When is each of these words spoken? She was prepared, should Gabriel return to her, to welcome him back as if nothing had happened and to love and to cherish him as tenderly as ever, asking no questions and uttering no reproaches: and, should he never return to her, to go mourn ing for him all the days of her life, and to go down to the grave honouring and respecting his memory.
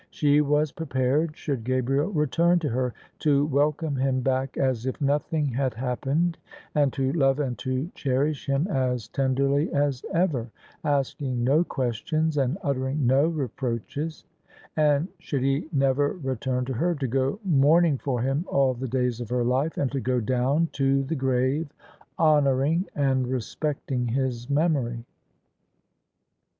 She 0.09 0.41
was 0.41 0.71
prepared, 0.71 1.37
should 1.37 1.63
Gabriel 1.63 2.07
return 2.09 2.57
to 2.57 2.69
her, 2.69 2.91
to 3.19 3.45
welcome 3.45 3.95
him 3.97 4.21
back 4.21 4.57
as 4.57 4.87
if 4.87 4.99
nothing 4.99 5.45
had 5.49 5.75
happened 5.75 6.39
and 6.73 6.91
to 6.93 7.13
love 7.13 7.39
and 7.39 7.55
to 7.59 7.91
cherish 7.93 8.47
him 8.49 8.67
as 8.67 9.07
tenderly 9.09 9.71
as 9.71 10.03
ever, 10.11 10.49
asking 10.83 11.43
no 11.43 11.63
questions 11.63 12.35
and 12.35 12.57
uttering 12.63 13.05
no 13.05 13.27
reproaches: 13.27 14.25
and, 14.75 15.07
should 15.19 15.43
he 15.43 15.67
never 15.71 16.13
return 16.13 16.65
to 16.65 16.73
her, 16.73 16.95
to 16.95 17.07
go 17.07 17.39
mourn 17.45 17.85
ing 17.85 17.99
for 17.99 18.23
him 18.23 18.43
all 18.47 18.73
the 18.73 18.87
days 18.87 19.21
of 19.21 19.29
her 19.29 19.43
life, 19.43 19.77
and 19.77 19.91
to 19.91 19.99
go 19.99 20.19
down 20.19 20.67
to 20.71 21.03
the 21.03 21.15
grave 21.15 21.71
honouring 22.17 22.85
and 22.95 23.27
respecting 23.27 24.07
his 24.07 24.49
memory. 24.49 25.05